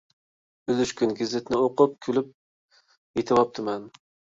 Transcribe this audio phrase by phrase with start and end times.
[0.71, 2.35] ئۈلۈشكۈن گېزىتنى ئوقۇپ كۈلۈپ
[3.23, 3.91] يېتىۋاپتىمەن.